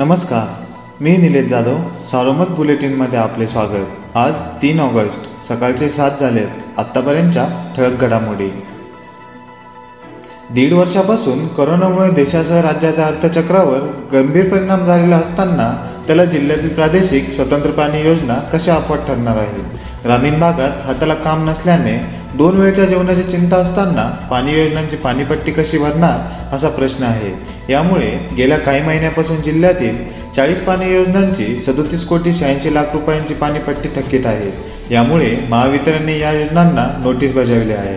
नमस्कार 0.00 0.46
मी 1.00 1.16
निलेश 1.16 1.46
जाधव 1.46 1.78
सारोमत 2.10 2.46
बुलेटिनमध्ये 2.46 3.18
आपले 3.18 3.46
स्वागत. 3.46 4.16
आज 4.16 4.32
तीन 4.62 4.80
ऑगस्ट 4.80 5.48
सकाळचे 5.48 5.88
सात 5.88 6.10
झालेत 6.20 6.78
आत्तापर्यंतच्या 6.78 7.74
ठळक 7.76 8.00
घडामोडी. 8.00 8.48
दीड 10.50 10.72
वर्षापासून 10.72 11.46
कोरोनामुळे 11.48 12.10
देशासह 12.10 12.60
राज्याच्या 12.60 13.06
अर्थचक्रावर 13.06 13.78
गंभीर 14.12 14.48
परिणाम 14.48 14.86
झालेला 14.86 15.16
असताना 15.16 15.92
त्याला 16.06 16.24
जिल्ह्यातील 16.24 16.74
प्रादेशिक 16.74 17.34
स्वतंत्र 17.34 17.70
पाणी 17.70 18.02
योजना 18.02 18.34
कशा 18.34 18.74
अपवाट 18.74 18.98
ठरणार 18.98 19.36
आहे? 19.36 19.78
ग्रामीण 20.04 20.38
भागात 20.38 20.86
हाताला 20.86 21.14
काम 21.14 21.48
नसल्याने 21.50 22.19
दोन 22.34 22.56
वेळच्या 22.56 22.84
जेवणाची 22.84 23.22
चिंता 23.22 23.56
असताना 23.56 24.28
पाणी 24.30 24.52
योजनांची 24.52 24.96
पाणीपट्टी 24.96 25.52
कशी 25.52 25.78
भरणार 25.78 26.54
असा 26.56 26.68
प्रश्न 26.68 27.04
आहे. 27.04 27.32
यामुळे 27.72 28.28
गेल्या 28.36 28.58
काही 28.58 28.82
महिन्यापासून 28.82 29.42
जिल्ह्यातील 29.42 29.96
चाळीस 30.36 30.60
पाणी 30.60 30.94
योजनांची 30.94 31.58
सदोतीस 31.58 32.04
कोटी 32.04 32.32
शहाऐंशी 32.32 32.74
लाख 32.74 32.84
रुपयांची 32.92 33.34
पाणीपट्टी 33.34 33.88
थकीत 33.88 34.26
आहे. 34.26 34.50
यामुळे 34.94 35.36
महावितरणने 35.48 36.18
या 36.18 36.32
योजनांना 36.32 36.86
नोटीस 37.04 37.34
बजावली 37.34 37.72
आहे. 37.72 37.96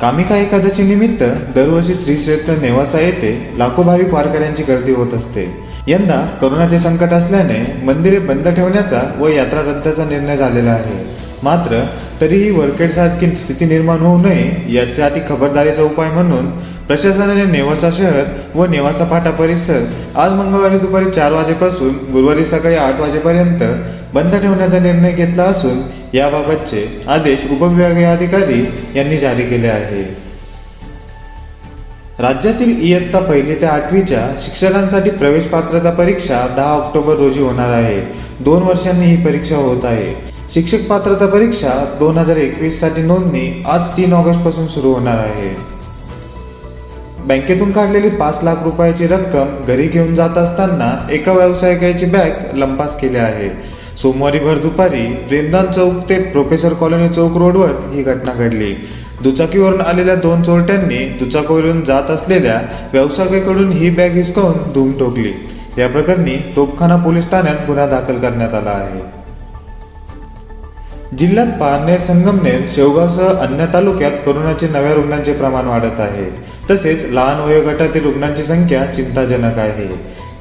कामिका 0.00 0.36
एकादशी 0.36 0.82
निमित्त 0.82 1.22
दरवर्षी 1.54 1.94
श्री 1.94 2.14
क्षेत्र 2.14 2.52
नेवासा 2.52 3.00
येथे 3.00 3.54
लाखो 3.56 3.82
भाविक 3.82 4.14
वारकऱ्यांची 4.14 4.62
गर्दी 4.62 4.92
होत 4.92 5.14
असते. 5.14 5.70
यंदा 5.86 6.38
करोनाचे 6.40 6.78
संकट 6.78 7.12
असल्याने 7.12 7.84
मंदिरे 7.84 8.18
बंद 8.18 8.48
ठेवण्याचा 8.48 9.14
व 9.18 9.28
यात्रा 9.28 9.60
रद्दचा 9.60 10.04
निर्णय 10.04 10.36
झालेला 10.36 10.70
आहे. 10.70 11.29
मात्र 11.44 11.84
तरीही 12.20 12.50
वरखेडसारखी 12.50 13.36
स्थिती 13.36 13.64
निर्माण 13.64 13.98
होऊ 13.98 14.18
नये 14.22 14.74
यासाठी 14.74 15.20
खबरदारीचा 15.28 15.82
उपाय 15.82 16.10
म्हणून 16.10 16.50
प्रशासनाने 16.86 17.44
नेवासा 17.44 17.90
शहर 17.90 18.24
व 18.54 18.64
नेवासा 18.66 19.04
फाटा 19.04 19.30
परिसर 19.30 19.84
आज 20.20 20.32
मंगळवारी 20.32 20.78
दुपारी 20.78 21.10
चार 21.10 21.32
वाजेपासून 21.32 21.94
गुरुवारी 22.12 22.44
सकाळी 22.44 22.76
आठ 22.76 23.00
वाजेपर्यंत 23.00 23.62
बंद 24.14 24.34
ठेवण्याचा 24.34 24.78
निर्णय 24.78 25.12
घेतला 25.12 25.42
असून 25.42 25.80
याबाबतचे 26.14 26.86
आदेश 27.08 27.50
उपविभागीय 27.50 28.04
अधिकारी 28.04 28.64
यांनी 28.96 29.16
जारी 29.16 29.42
केले 29.42 29.68
आहे 29.68 30.02
राज्यातील 32.20 32.80
इयत्ता 32.82 33.18
पहिली 33.18 33.54
ते 33.54 33.66
आठवीच्या 33.66 34.26
शिक्षकांसाठी 34.40 35.10
प्रवेश 35.10 35.44
पात्रता 35.44 35.90
परीक्षा 35.90 36.46
दहा 36.56 36.72
ऑक्टोबर 36.72 37.14
रोजी 37.14 37.40
होणार 37.40 37.72
आहे. 37.72 38.00
दोन 38.40 38.62
वर्षांनी 38.62 39.06
ही 39.06 39.24
परीक्षा 39.24 39.56
होत 39.56 39.84
आहे. 39.84 40.29
शिक्षक 40.54 40.88
पात्रता 40.88 41.26
परीक्षा 41.26 41.72
दोन 41.98 42.16
हजार 42.18 42.36
एकवीससाठी 42.36 43.02
नोंदणी 43.02 43.62
आज 43.66 43.88
तीन 43.96 44.12
ऑगस्टपासून 44.12 44.66
सुरू 44.66 44.92
होणार 44.92 45.18
आहे. 45.18 45.50
बँकेतून 47.26 47.72
काढलेली 47.72 48.08
पाच 48.08 48.42
लाख 48.44 48.62
रुपयाची 48.64 49.06
रक्कम 49.06 49.54
घरी 49.66 49.86
घेऊन 49.88 50.14
जात 50.14 50.38
असताना 50.38 50.90
एका 51.12 51.32
व्यावसायिकाची 51.32 52.06
बॅग 52.06 52.56
लंपास 52.56 52.96
केली 53.00 53.16
आहे. 53.16 53.48
सोमवारी 54.02 54.38
भर 54.38 54.58
दुपारी 54.58 55.06
प्रेमदान 55.28 55.70
चौक 55.72 56.02
ते 56.08 56.18
प्रोफेसर 56.32 56.72
कॉलनी 56.72 57.08
चौक 57.08 57.36
रोडवर 57.36 57.70
ही 57.92 58.02
घटना 58.02 58.34
घडली. 58.34 58.72
दुचाकीवरून 59.22 59.80
आलेल्या 59.80 60.14
दोन 60.14 60.42
चोरट्यांनी 60.42 61.04
दुचाकीवरून 61.18 61.84
जात 61.84 62.10
असलेल्या 62.10 62.60
व्यावसायिकाकडून 62.92 63.72
ही 63.72 63.90
बॅग 63.90 64.10
हिसकावून 64.10 64.72
धूम 64.74 64.92
ठोकली. 64.98 65.32
या 65.78 65.88
प्रकरणी 65.88 66.36
तोपखाना 66.56 66.96
पोलीस 66.96 67.30
ठाण्यात 67.30 67.66
गुन्हा 67.66 67.86
दाखल 67.86 68.18
करण्यात 68.18 68.54
आला 68.54 68.70
आहे. 68.70 69.19
जिल्ह्यात 71.18 71.46
पारनेर 71.46 71.98
संगमनेर 71.98 72.60
शेवगावसह 72.74 73.28
अन्य 73.28 73.66
तालुक्यात 73.72 74.10
कोरोनाचे 74.10 74.68
नव्या 74.68 74.94
रुग्णांचे 74.94 75.32
प्रमाण 75.32 75.64
वाढत 75.64 76.00
आहे. 76.00 76.24
तसेच 76.70 77.02
लहान 77.10 77.40
वयोगटातील 77.40 78.02
रुग्णांची 78.02 78.44
संख्या 78.44 78.86
चिंताजनक 78.94 79.58
आहे. 79.58 79.86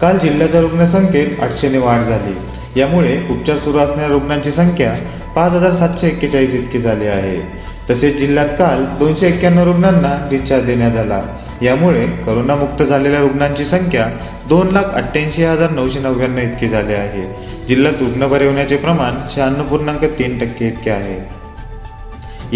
काल 0.00 0.18
जिल्ह्याच्या 0.18 0.60
रुग्णसंख्येत 0.60 1.42
आठशेने 1.42 1.78
वाढ 1.78 2.00
झाली. 2.00 2.34
यामुळे 2.80 3.22
उपचार 3.30 3.58
सुरू 3.58 3.78
असणाऱ्या 3.78 4.08
रुग्णांची 4.08 4.50
संख्या 4.50 4.94
पाच 5.36 5.52
हजार 5.52 5.72
सातशे 5.72 6.06
एक्केचाळीस 6.06 6.54
इतकी 6.54 6.78
झाली 6.78 7.06
आहे. 7.06 7.38
तसेच 7.90 8.18
जिल्ह्यात 8.18 8.48
काल 8.48 8.84
दोनशे 8.84 9.28
एक्क्याण्णव 9.28 9.64
रुग्णांना 9.64 10.28
डिस्चार्ज 10.30 10.64
देण्यात 10.64 10.96
आला. 10.96 11.22
यामुळे 11.62 12.06
करोनामुक्त 12.06 12.82
झालेल्या 12.82 13.20
रुग्णांची 13.20 13.64
संख्या 13.64 14.06
दोन 14.48 14.68
लाख 14.68 14.82
अठ्ठ्याऐंशी 14.82 15.44
हजार 15.44 15.70
नऊशे 15.70 15.98
नव्याण्णव 15.98 16.42
इतकी 16.42 16.68
झाली 16.68 16.94
आहे. 16.94 17.22
जिल्ह्यात 17.68 17.94
रुग्ण 18.00 18.28
बरे 18.28 18.46
होण्याचे 18.46 18.76
प्रमाण 18.76 19.12
शहाण्णव 19.34 19.62
पूर्णांक 19.62 20.04
तीन 20.04 20.38
टक्के 20.38 20.66
इतके 20.66 20.90
आहे. 20.90 21.48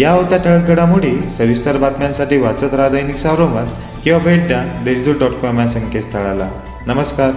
या 0.01 0.11
होत्या 0.11 0.37
ठळक 0.37 0.67
घडामोडी 0.67 1.29
सविस्तर 1.37 1.77
बातम्यांसाठी 1.77 2.37
वाचत 2.37 2.73
राहा 2.73 2.89
दैनिक 2.89 3.15
सारोमत 3.15 3.67
किंवा 4.03 4.19
भेट 4.19 4.47
द्या 4.47 4.63
देशदूत 4.85 5.15
डॉट 5.15 5.31
कॉम 5.31 5.59
या 5.59 5.67
संकेतस्थळाला. 5.67 6.49
नमस्कार. 6.87 7.31